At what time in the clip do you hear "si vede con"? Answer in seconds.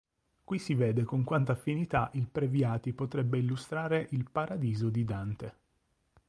0.57-1.23